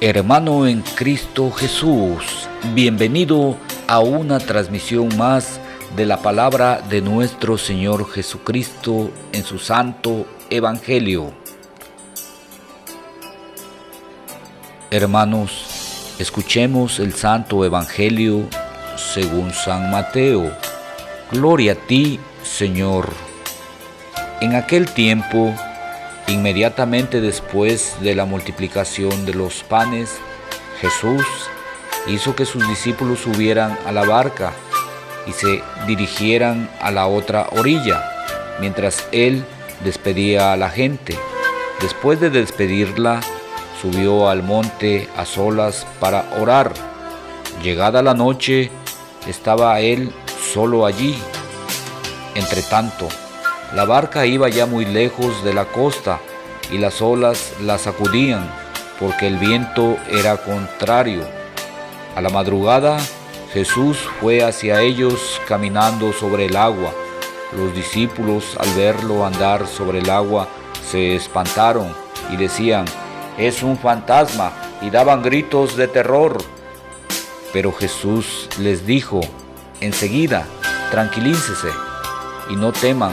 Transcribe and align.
Hermano 0.00 0.68
en 0.68 0.82
Cristo 0.82 1.50
Jesús, 1.50 2.48
bienvenido 2.72 3.56
a 3.88 3.98
una 3.98 4.38
transmisión 4.38 5.08
más 5.16 5.58
de 5.96 6.06
la 6.06 6.22
palabra 6.22 6.80
de 6.88 7.00
nuestro 7.00 7.58
Señor 7.58 8.08
Jesucristo 8.08 9.10
en 9.32 9.42
su 9.42 9.58
santo 9.58 10.24
Evangelio. 10.50 11.32
Hermanos, 14.92 16.14
escuchemos 16.20 17.00
el 17.00 17.12
santo 17.12 17.64
Evangelio 17.64 18.44
según 18.94 19.52
San 19.52 19.90
Mateo. 19.90 20.56
Gloria 21.32 21.72
a 21.72 21.86
ti, 21.88 22.20
Señor. 22.44 23.12
En 24.40 24.54
aquel 24.54 24.88
tiempo, 24.88 25.52
Inmediatamente 26.28 27.22
después 27.22 27.96
de 28.02 28.14
la 28.14 28.26
multiplicación 28.26 29.24
de 29.24 29.32
los 29.32 29.62
panes, 29.62 30.18
Jesús 30.78 31.24
hizo 32.06 32.36
que 32.36 32.44
sus 32.44 32.68
discípulos 32.68 33.20
subieran 33.20 33.78
a 33.86 33.92
la 33.92 34.04
barca 34.04 34.52
y 35.26 35.32
se 35.32 35.62
dirigieran 35.86 36.68
a 36.82 36.90
la 36.90 37.06
otra 37.06 37.48
orilla, 37.52 38.04
mientras 38.60 39.06
él 39.10 39.42
despedía 39.82 40.52
a 40.52 40.58
la 40.58 40.68
gente. 40.68 41.18
Después 41.80 42.20
de 42.20 42.28
despedirla, 42.28 43.20
subió 43.80 44.28
al 44.28 44.42
monte 44.42 45.08
a 45.16 45.24
solas 45.24 45.86
para 45.98 46.28
orar. 46.38 46.74
Llegada 47.62 48.02
la 48.02 48.12
noche, 48.12 48.70
estaba 49.26 49.80
él 49.80 50.12
solo 50.52 50.84
allí. 50.84 51.16
Entre 52.34 52.62
tanto, 52.62 53.08
la 53.74 53.84
barca 53.84 54.24
iba 54.24 54.48
ya 54.48 54.66
muy 54.66 54.84
lejos 54.84 55.44
de 55.44 55.52
la 55.52 55.66
costa 55.66 56.20
y 56.70 56.78
las 56.78 57.02
olas 57.02 57.52
la 57.60 57.78
sacudían 57.78 58.50
porque 58.98 59.26
el 59.26 59.36
viento 59.36 59.96
era 60.10 60.36
contrario. 60.38 61.22
A 62.16 62.20
la 62.20 62.30
madrugada 62.30 62.98
Jesús 63.52 63.98
fue 64.20 64.42
hacia 64.42 64.80
ellos 64.80 65.40
caminando 65.46 66.12
sobre 66.12 66.46
el 66.46 66.56
agua. 66.56 66.92
Los 67.56 67.74
discípulos 67.74 68.56
al 68.58 68.72
verlo 68.74 69.24
andar 69.24 69.66
sobre 69.66 70.00
el 70.00 70.10
agua 70.10 70.48
se 70.90 71.14
espantaron 71.14 71.92
y 72.30 72.36
decían, 72.36 72.84
es 73.38 73.62
un 73.62 73.78
fantasma, 73.78 74.52
y 74.80 74.90
daban 74.90 75.22
gritos 75.22 75.76
de 75.76 75.88
terror. 75.88 76.38
Pero 77.52 77.72
Jesús 77.72 78.48
les 78.58 78.84
dijo, 78.86 79.20
enseguida, 79.80 80.46
tranquilícese 80.90 81.68
y 82.50 82.56
no 82.56 82.72
teman 82.72 83.12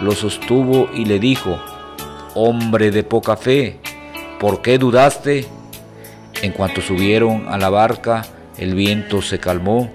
lo 0.00 0.12
sostuvo 0.12 0.88
y 0.94 1.04
le 1.04 1.18
dijo, 1.18 1.58
Hombre 2.34 2.90
de 2.90 3.02
poca 3.02 3.36
fe, 3.36 3.80
¿por 4.38 4.62
qué 4.62 4.78
dudaste? 4.78 5.46
En 6.42 6.52
cuanto 6.52 6.80
subieron 6.80 7.48
a 7.48 7.58
la 7.58 7.70
barca, 7.70 8.24
el 8.56 8.74
viento 8.74 9.20
se 9.20 9.38
calmó. 9.38 9.90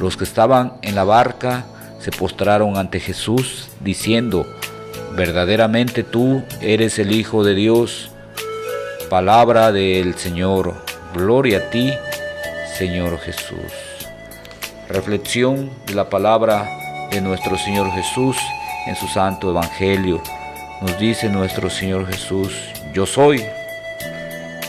Los 0.00 0.16
que 0.16 0.24
estaban 0.24 0.74
en 0.82 0.94
la 0.94 1.04
barca 1.04 1.66
se 1.98 2.10
postraron 2.10 2.76
ante 2.76 2.98
Jesús, 2.98 3.68
diciendo, 3.80 4.46
verdaderamente 5.16 6.02
tú 6.02 6.42
eres 6.60 6.98
el 6.98 7.12
Hijo 7.12 7.44
de 7.44 7.54
Dios. 7.54 8.10
Palabra 9.10 9.72
del 9.72 10.14
Señor, 10.14 10.74
gloria 11.14 11.58
a 11.58 11.70
ti, 11.70 11.92
Señor 12.78 13.18
Jesús. 13.18 13.72
Reflexión 14.88 15.70
de 15.86 15.94
la 15.94 16.08
palabra 16.08 16.68
de 17.10 17.20
nuestro 17.20 17.58
Señor 17.58 17.90
Jesús 17.92 18.36
en 18.86 18.96
su 18.96 19.08
santo 19.08 19.50
evangelio. 19.50 20.22
Nos 20.80 20.98
dice 20.98 21.28
nuestro 21.28 21.70
Señor 21.70 22.06
Jesús, 22.06 22.52
yo 22.92 23.06
soy 23.06 23.44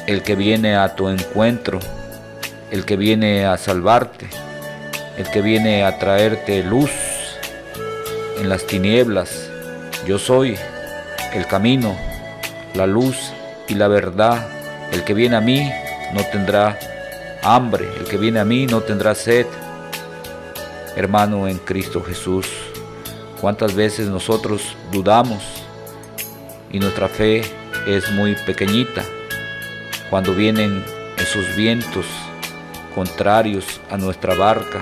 el 0.07 0.21
que 0.21 0.35
viene 0.35 0.75
a 0.75 0.95
tu 0.95 1.07
encuentro, 1.09 1.79
el 2.71 2.85
que 2.85 2.97
viene 2.97 3.45
a 3.45 3.57
salvarte, 3.57 4.27
el 5.17 5.29
que 5.29 5.41
viene 5.41 5.83
a 5.83 5.97
traerte 5.97 6.63
luz 6.63 6.91
en 8.37 8.49
las 8.49 8.65
tinieblas. 8.65 9.49
Yo 10.05 10.19
soy 10.19 10.57
el 11.33 11.47
camino, 11.47 11.95
la 12.73 12.85
luz 12.85 13.31
y 13.67 13.75
la 13.75 13.87
verdad. 13.87 14.47
El 14.91 15.03
que 15.03 15.13
viene 15.13 15.37
a 15.37 15.41
mí 15.41 15.71
no 16.13 16.21
tendrá 16.31 16.77
hambre, 17.41 17.87
el 17.97 18.05
que 18.05 18.17
viene 18.17 18.39
a 18.39 18.45
mí 18.45 18.67
no 18.67 18.81
tendrá 18.81 19.15
sed. 19.15 19.47
Hermano 20.95 21.47
en 21.47 21.57
Cristo 21.57 22.03
Jesús, 22.03 22.45
¿Cuántas 23.43 23.75
veces 23.75 24.07
nosotros 24.07 24.77
dudamos 24.89 25.43
y 26.71 26.79
nuestra 26.79 27.09
fe 27.09 27.41
es 27.85 28.09
muy 28.11 28.35
pequeñita. 28.35 29.03
Cuando 30.09 30.33
vienen 30.33 30.81
esos 31.17 31.53
vientos 31.57 32.05
contrarios 32.95 33.81
a 33.91 33.97
nuestra 33.97 34.33
barca, 34.35 34.81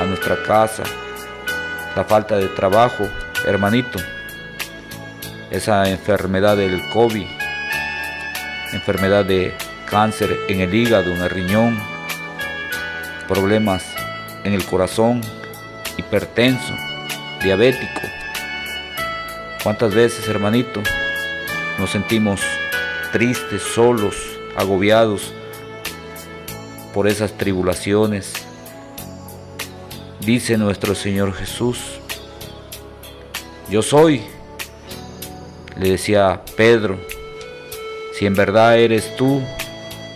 a 0.00 0.06
nuestra 0.06 0.42
casa, 0.42 0.82
la 1.94 2.02
falta 2.02 2.36
de 2.36 2.48
trabajo, 2.48 3.04
hermanito, 3.46 4.00
esa 5.52 5.88
enfermedad 5.88 6.56
del 6.56 6.82
COVID, 6.92 7.28
enfermedad 8.72 9.24
de 9.24 9.54
cáncer 9.88 10.36
en 10.48 10.62
el 10.62 10.74
hígado, 10.74 11.14
en 11.14 11.22
el 11.22 11.30
riñón, 11.30 11.78
problemas 13.28 13.84
en 14.42 14.52
el 14.52 14.64
corazón, 14.64 15.20
hipertenso, 15.96 16.74
diabético. 17.42 18.00
¿Cuántas 19.62 19.94
veces, 19.94 20.26
hermanito, 20.28 20.82
nos 21.78 21.90
sentimos 21.90 22.40
tristes, 23.12 23.62
solos, 23.62 24.16
agobiados 24.56 25.32
por 26.94 27.08
esas 27.08 27.32
tribulaciones? 27.32 28.32
Dice 30.20 30.58
nuestro 30.58 30.94
Señor 30.94 31.32
Jesús, 31.32 31.78
yo 33.70 33.82
soy, 33.82 34.22
le 35.78 35.90
decía 35.90 36.42
Pedro, 36.56 36.98
si 38.18 38.26
en 38.26 38.34
verdad 38.34 38.78
eres 38.78 39.16
tú, 39.16 39.40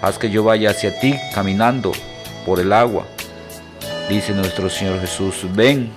haz 0.03 0.19
que 0.19 0.31
yo 0.31 0.45
vaya 0.45 0.71
hacia 0.71 0.99
ti 1.01 1.19
caminando 1.35 1.93
por 2.45 2.61
el 2.61 2.73
agua. 2.73 3.07
Dice 4.09 4.35
nuestro 4.35 4.69
Señor 4.69 5.01
Jesús, 5.01 5.47
ven 5.55 5.91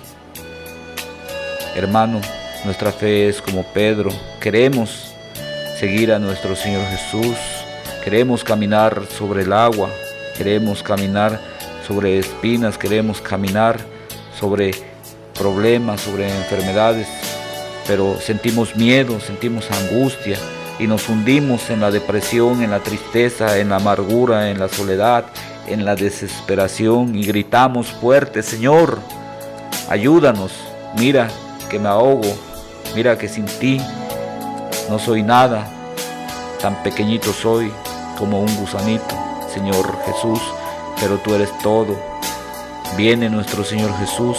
Hermano, 1.78 2.20
nuestra 2.64 2.90
fe 2.90 3.28
es 3.28 3.40
como 3.40 3.62
Pedro. 3.62 4.10
Queremos 4.40 5.12
seguir 5.78 6.12
a 6.12 6.18
nuestro 6.18 6.56
Señor 6.56 6.84
Jesús. 6.86 7.36
Queremos 8.02 8.42
caminar 8.42 9.02
sobre 9.16 9.42
el 9.42 9.52
agua. 9.52 9.88
Queremos 10.36 10.82
caminar 10.82 11.40
sobre 11.86 12.18
espinas. 12.18 12.76
Queremos 12.76 13.20
caminar 13.20 13.78
sobre 14.36 14.72
problemas, 15.38 16.00
sobre 16.00 16.28
enfermedades. 16.28 17.06
Pero 17.86 18.18
sentimos 18.20 18.74
miedo, 18.74 19.20
sentimos 19.20 19.70
angustia 19.70 20.36
y 20.80 20.88
nos 20.88 21.08
hundimos 21.08 21.70
en 21.70 21.78
la 21.78 21.92
depresión, 21.92 22.60
en 22.60 22.72
la 22.72 22.80
tristeza, 22.80 23.56
en 23.56 23.68
la 23.68 23.76
amargura, 23.76 24.50
en 24.50 24.58
la 24.58 24.68
soledad, 24.68 25.26
en 25.68 25.84
la 25.84 25.94
desesperación 25.94 27.14
y 27.14 27.24
gritamos 27.24 27.86
fuerte, 27.92 28.42
Señor, 28.42 28.98
ayúdanos. 29.88 30.50
Mira, 30.96 31.28
que 31.68 31.78
me 31.78 31.88
ahogo. 31.88 32.34
Mira 32.94 33.18
que 33.18 33.28
sin 33.28 33.46
ti 33.46 33.80
no 34.88 34.98
soy 34.98 35.22
nada. 35.22 35.66
Tan 36.60 36.82
pequeñito 36.82 37.32
soy 37.32 37.72
como 38.18 38.40
un 38.40 38.56
gusanito, 38.56 39.14
Señor 39.52 39.96
Jesús, 40.06 40.40
pero 41.00 41.18
tú 41.18 41.34
eres 41.34 41.50
todo. 41.62 41.96
Viene 42.96 43.30
nuestro 43.30 43.62
Señor 43.62 43.96
Jesús 43.98 44.38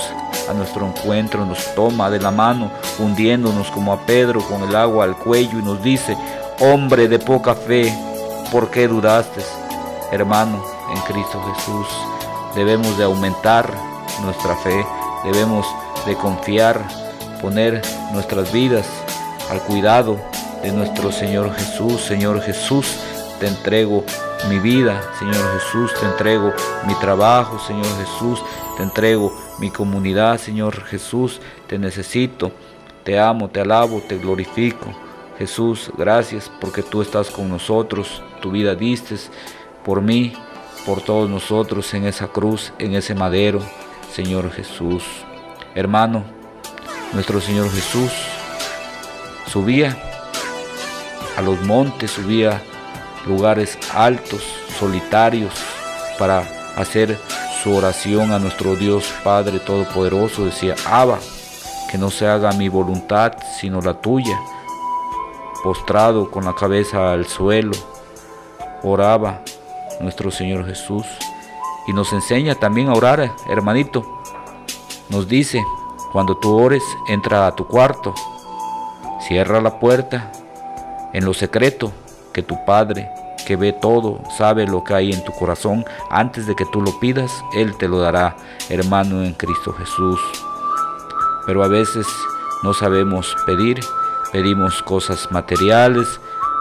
a 0.49 0.53
nuestro 0.53 0.85
encuentro, 0.85 1.45
nos 1.45 1.73
toma 1.75 2.09
de 2.09 2.19
la 2.19 2.31
mano, 2.31 2.71
hundiéndonos 2.97 3.69
como 3.71 3.93
a 3.93 4.05
Pedro 4.05 4.41
con 4.41 4.63
el 4.63 4.75
agua 4.75 5.05
al 5.05 5.15
cuello 5.15 5.59
y 5.59 5.63
nos 5.63 5.81
dice, 5.81 6.17
hombre 6.59 7.07
de 7.07 7.19
poca 7.19 7.53
fe, 7.53 7.93
¿por 8.51 8.69
qué 8.71 8.87
dudaste? 8.87 9.41
Hermano, 10.11 10.63
en 10.93 11.01
Cristo 11.01 11.41
Jesús 11.53 11.87
debemos 12.55 12.97
de 12.97 13.03
aumentar 13.03 13.71
nuestra 14.23 14.55
fe, 14.55 14.85
debemos 15.23 15.65
de 16.05 16.15
confiar 16.15 16.83
poner 17.41 17.81
nuestras 18.13 18.51
vidas 18.51 18.87
al 19.49 19.61
cuidado 19.61 20.19
de 20.61 20.71
nuestro 20.71 21.11
Señor 21.11 21.53
Jesús. 21.53 22.01
Señor 22.01 22.41
Jesús, 22.41 22.99
te 23.39 23.47
entrego 23.47 24.03
mi 24.47 24.59
vida, 24.59 25.01
Señor 25.17 25.59
Jesús, 25.59 25.93
te 25.99 26.05
entrego 26.05 26.53
mi 26.87 26.93
trabajo, 26.95 27.59
Señor 27.59 27.87
Jesús, 27.97 28.43
te 28.77 28.83
entrego 28.83 29.33
mi 29.59 29.69
comunidad, 29.69 30.37
Señor 30.37 30.83
Jesús, 30.85 31.41
te 31.67 31.77
necesito, 31.77 32.51
te 33.03 33.19
amo, 33.19 33.49
te 33.49 33.61
alabo, 33.61 34.01
te 34.07 34.17
glorifico. 34.17 34.87
Jesús, 35.37 35.91
gracias 35.97 36.51
porque 36.59 36.83
tú 36.83 37.01
estás 37.01 37.29
con 37.29 37.49
nosotros, 37.49 38.21
tu 38.41 38.51
vida 38.51 38.75
diste 38.75 39.15
por 39.85 40.01
mí, 40.01 40.33
por 40.85 41.01
todos 41.01 41.29
nosotros 41.29 41.93
en 41.93 42.05
esa 42.05 42.27
cruz, 42.27 42.73
en 42.77 42.93
ese 42.93 43.15
madero, 43.15 43.61
Señor 44.11 44.51
Jesús. 44.51 45.03
Hermano, 45.75 46.38
nuestro 47.13 47.41
Señor 47.41 47.71
Jesús 47.71 48.11
subía 49.47 49.97
a 51.37 51.41
los 51.41 51.61
montes, 51.61 52.11
subía 52.11 52.61
lugares 53.25 53.77
altos, 53.93 54.43
solitarios, 54.77 55.53
para 56.17 56.43
hacer 56.75 57.17
su 57.63 57.73
oración 57.75 58.31
a 58.31 58.39
nuestro 58.39 58.75
Dios 58.75 59.05
Padre 59.23 59.59
Todopoderoso. 59.59 60.45
Decía, 60.45 60.75
Abba, 60.85 61.19
que 61.89 61.97
no 61.97 62.09
se 62.09 62.27
haga 62.27 62.51
mi 62.51 62.69
voluntad, 62.69 63.33
sino 63.59 63.81
la 63.81 63.93
tuya. 63.93 64.39
Postrado 65.63 66.29
con 66.29 66.45
la 66.45 66.55
cabeza 66.55 67.11
al 67.11 67.25
suelo, 67.25 67.71
oraba 68.83 69.41
nuestro 69.99 70.31
Señor 70.31 70.65
Jesús. 70.65 71.05
Y 71.87 71.93
nos 71.93 72.13
enseña 72.13 72.55
también 72.55 72.89
a 72.89 72.93
orar, 72.93 73.31
hermanito. 73.49 74.05
Nos 75.09 75.27
dice, 75.27 75.63
cuando 76.11 76.37
tú 76.37 76.57
ores, 76.57 76.83
entra 77.07 77.47
a 77.47 77.55
tu 77.55 77.67
cuarto, 77.67 78.13
cierra 79.27 79.61
la 79.61 79.79
puerta. 79.79 80.31
En 81.13 81.25
lo 81.25 81.33
secreto, 81.33 81.91
que 82.33 82.43
tu 82.43 82.63
Padre, 82.65 83.09
que 83.45 83.55
ve 83.55 83.73
todo, 83.73 84.19
sabe 84.37 84.67
lo 84.67 84.83
que 84.83 84.93
hay 84.93 85.11
en 85.11 85.23
tu 85.23 85.31
corazón, 85.31 85.85
antes 86.09 86.45
de 86.45 86.55
que 86.55 86.65
tú 86.65 86.81
lo 86.81 86.99
pidas, 86.99 87.43
Él 87.53 87.75
te 87.77 87.87
lo 87.87 87.99
dará, 87.99 88.35
hermano 88.69 89.23
en 89.23 89.33
Cristo 89.33 89.73
Jesús. 89.73 90.19
Pero 91.45 91.63
a 91.63 91.67
veces 91.67 92.05
no 92.63 92.73
sabemos 92.73 93.35
pedir, 93.45 93.79
pedimos 94.31 94.81
cosas 94.83 95.31
materiales, 95.31 96.07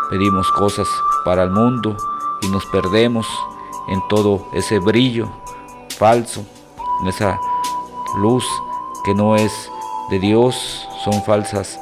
pedimos 0.08 0.50
cosas 0.52 0.88
para 1.24 1.42
el 1.42 1.50
mundo 1.50 1.96
y 2.40 2.48
nos 2.48 2.64
perdemos 2.66 3.26
en 3.88 4.00
todo 4.08 4.46
ese 4.54 4.78
brillo 4.78 5.28
falso, 5.98 6.44
en 7.02 7.08
esa 7.08 7.38
luz 8.16 8.44
que 9.08 9.14
no 9.14 9.36
es 9.36 9.70
de 10.10 10.18
Dios, 10.18 10.86
son 11.02 11.22
falsas 11.22 11.80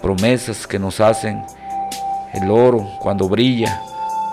promesas 0.00 0.66
que 0.66 0.78
nos 0.78 0.98
hacen 0.98 1.44
el 2.32 2.50
oro 2.50 2.88
cuando 2.98 3.28
brilla, 3.28 3.82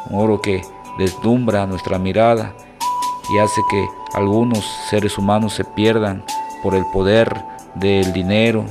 un 0.09 0.21
oro 0.21 0.41
que 0.41 0.61
deslumbra 0.97 1.67
nuestra 1.67 1.99
mirada 1.99 2.53
y 3.29 3.39
hace 3.39 3.59
que 3.69 3.85
algunos 4.13 4.63
seres 4.89 5.17
humanos 5.17 5.53
se 5.53 5.65
pierdan 5.65 6.23
por 6.63 6.75
el 6.75 6.85
poder 6.93 7.29
del 7.75 8.13
dinero, 8.13 8.63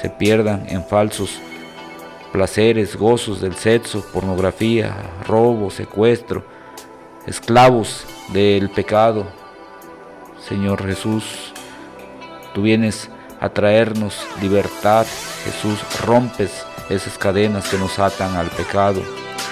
se 0.00 0.08
pierdan 0.08 0.64
en 0.70 0.82
falsos 0.82 1.38
placeres, 2.32 2.96
gozos 2.96 3.42
del 3.42 3.54
sexo, 3.54 4.02
pornografía, 4.14 4.96
robo, 5.28 5.70
secuestro, 5.70 6.42
esclavos 7.26 8.06
del 8.32 8.70
pecado. 8.70 9.26
Señor 10.48 10.86
Jesús, 10.86 11.52
tú 12.56 12.62
vienes 12.62 13.10
a 13.38 13.50
traernos 13.50 14.26
libertad. 14.40 15.06
Jesús, 15.44 15.78
rompes 16.06 16.64
esas 16.88 17.18
cadenas 17.18 17.68
que 17.68 17.76
nos 17.76 17.98
atan 17.98 18.34
al 18.34 18.48
pecado. 18.48 19.02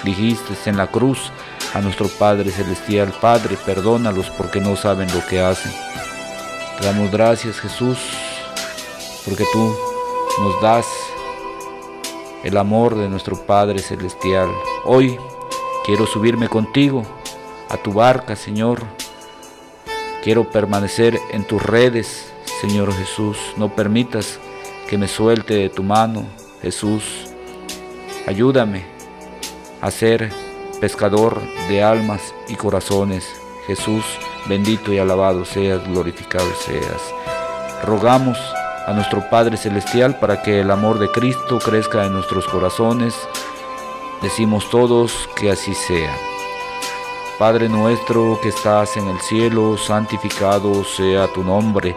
Dijiste 0.04 0.54
en 0.64 0.78
la 0.78 0.86
cruz 0.86 1.30
a 1.74 1.82
nuestro 1.82 2.08
Padre 2.08 2.50
Celestial, 2.50 3.12
Padre, 3.20 3.58
perdónalos 3.66 4.30
porque 4.30 4.58
no 4.58 4.74
saben 4.74 5.12
lo 5.12 5.22
que 5.26 5.42
hacen. 5.42 5.70
Te 6.80 6.86
damos 6.86 7.10
gracias 7.10 7.60
Jesús, 7.60 7.98
porque 9.26 9.44
tú 9.52 9.76
nos 10.40 10.62
das 10.62 10.86
el 12.42 12.56
amor 12.56 12.96
de 12.96 13.10
nuestro 13.10 13.36
Padre 13.36 13.80
Celestial. 13.80 14.48
Hoy 14.84 15.18
quiero 15.84 16.06
subirme 16.06 16.48
contigo 16.48 17.02
a 17.68 17.76
tu 17.76 17.92
barca, 17.92 18.34
Señor. 18.34 18.82
Quiero 20.22 20.50
permanecer 20.50 21.20
en 21.32 21.44
tus 21.44 21.62
redes, 21.62 22.33
Señor 22.60 22.92
Jesús. 22.94 23.38
No 23.56 23.68
permitas 23.74 24.38
que 24.88 24.98
me 24.98 25.08
suelte 25.08 25.54
de 25.54 25.68
tu 25.68 25.82
mano, 25.82 26.24
Jesús. 26.62 27.04
Ayúdame 28.26 28.84
a 29.80 29.90
ser 29.90 30.30
pescador 30.80 31.40
de 31.68 31.82
almas 31.82 32.34
y 32.48 32.54
corazones. 32.54 33.26
Jesús, 33.66 34.04
bendito 34.46 34.92
y 34.92 34.98
alabado 34.98 35.44
seas, 35.44 35.86
glorificado 35.88 36.50
seas. 36.54 37.02
Rogamos 37.84 38.38
a 38.86 38.92
nuestro 38.92 39.28
Padre 39.30 39.56
Celestial 39.56 40.18
para 40.18 40.42
que 40.42 40.60
el 40.60 40.70
amor 40.70 40.98
de 40.98 41.10
Cristo 41.10 41.58
crezca 41.58 42.04
en 42.04 42.12
nuestros 42.12 42.46
corazones. 42.46 43.14
Decimos 44.22 44.68
todos 44.70 45.28
que 45.36 45.50
así 45.50 45.74
sea. 45.74 46.14
Padre 47.38 47.68
nuestro 47.68 48.38
que 48.42 48.50
estás 48.50 48.96
en 48.96 49.08
el 49.08 49.20
cielo, 49.20 49.76
santificado 49.76 50.84
sea 50.84 51.26
tu 51.28 51.42
nombre. 51.42 51.96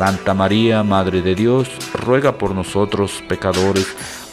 Santa 0.00 0.32
María, 0.32 0.82
Madre 0.82 1.20
de 1.20 1.34
Dios, 1.34 1.68
ruega 1.92 2.38
por 2.38 2.54
nosotros 2.54 3.22
pecadores, 3.28 3.86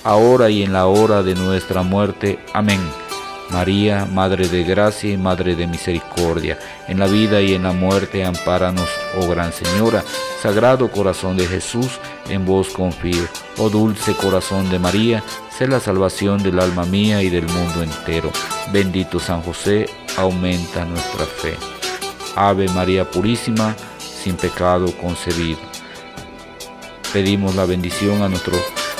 ahora 0.05 0.49
y 0.49 0.63
en 0.63 0.71
la 0.71 0.85
hora 0.87 1.23
de 1.23 1.35
nuestra 1.35 1.81
muerte. 1.81 2.39
Amén. 2.53 2.79
María, 3.49 4.05
Madre 4.05 4.47
de 4.47 4.63
Gracia 4.63 5.11
y 5.11 5.17
Madre 5.17 5.57
de 5.57 5.67
Misericordia, 5.67 6.57
en 6.87 6.99
la 6.99 7.07
vida 7.07 7.41
y 7.41 7.53
en 7.53 7.63
la 7.63 7.73
muerte, 7.73 8.23
ampáranos, 8.23 8.87
oh 9.19 9.27
Gran 9.27 9.51
Señora. 9.51 10.05
Sagrado 10.41 10.89
Corazón 10.89 11.35
de 11.35 11.45
Jesús, 11.45 11.99
en 12.29 12.45
vos 12.45 12.69
confío. 12.69 13.27
Oh 13.57 13.69
dulce 13.69 14.13
Corazón 14.13 14.69
de 14.69 14.79
María, 14.79 15.21
sé 15.49 15.67
la 15.67 15.81
salvación 15.81 16.41
del 16.41 16.61
alma 16.61 16.85
mía 16.85 17.21
y 17.21 17.29
del 17.29 17.45
mundo 17.45 17.83
entero. 17.83 18.31
Bendito 18.71 19.19
San 19.19 19.41
José, 19.41 19.87
aumenta 20.15 20.85
nuestra 20.85 21.25
fe. 21.25 21.57
Ave 22.37 22.69
María 22.69 23.09
Purísima, 23.11 23.75
sin 24.27 24.35
pecado 24.35 24.87
concebido. 24.97 25.59
Pedimos 27.13 27.55
la 27.55 27.65
bendición 27.65 28.21
a 28.21 28.27
nuestro 28.27 28.57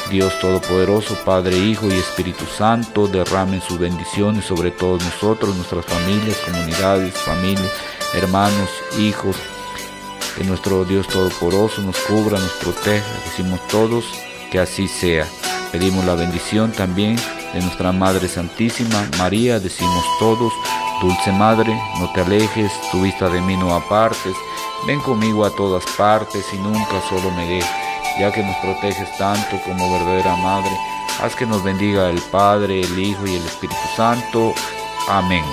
Dios 0.09 0.31
Todopoderoso, 0.39 1.15
Padre, 1.25 1.57
Hijo 1.57 1.87
y 1.87 1.93
Espíritu 1.95 2.45
Santo, 2.45 3.09
derramen 3.09 3.61
sus 3.61 3.77
bendiciones 3.77 4.45
sobre 4.45 4.71
todos 4.71 5.03
nosotros, 5.03 5.53
nuestras 5.53 5.85
familias, 5.85 6.37
comunidades, 6.45 7.13
familias, 7.13 7.69
hermanos, 8.13 8.69
hijos. 8.97 9.35
Que 10.37 10.45
nuestro 10.45 10.85
Dios 10.85 11.07
Todopoderoso 11.09 11.81
nos 11.81 11.97
cubra, 11.97 12.39
nos 12.39 12.53
proteja. 12.53 13.05
Decimos 13.25 13.59
todos 13.67 14.05
que 14.49 14.59
así 14.59 14.87
sea. 14.87 15.27
Pedimos 15.73 16.05
la 16.05 16.15
bendición 16.15 16.71
también 16.71 17.17
de 17.53 17.59
nuestra 17.59 17.91
Madre 17.91 18.29
Santísima, 18.29 19.09
María, 19.17 19.59
decimos 19.59 20.05
todos, 20.19 20.53
Dulce 21.01 21.33
Madre, 21.33 21.77
no 21.99 22.11
te 22.13 22.21
alejes, 22.21 22.71
tu 22.91 23.01
vista 23.01 23.27
de 23.29 23.41
mí 23.41 23.57
no 23.57 23.75
apartes, 23.75 24.35
ven 24.85 24.99
conmigo 25.01 25.45
a 25.45 25.49
todas 25.49 25.85
partes 25.97 26.53
y 26.53 26.57
nunca 26.57 27.01
solo 27.09 27.31
me 27.31 27.45
dejes 27.47 27.87
ya 28.19 28.31
que 28.31 28.43
nos 28.43 28.55
proteges 28.57 29.15
tanto 29.17 29.61
como 29.63 29.91
verdadera 29.91 30.35
Madre. 30.37 30.71
Haz 31.21 31.35
que 31.35 31.45
nos 31.45 31.63
bendiga 31.63 32.09
el 32.09 32.21
Padre, 32.31 32.81
el 32.81 32.99
Hijo 32.99 33.25
y 33.25 33.35
el 33.35 33.45
Espíritu 33.45 33.75
Santo. 33.95 34.53
Amén. 35.07 35.43